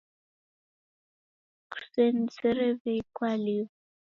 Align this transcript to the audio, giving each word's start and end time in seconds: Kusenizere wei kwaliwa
Kusenizere 1.71 2.67
wei 2.81 3.01
kwaliwa 3.15 3.69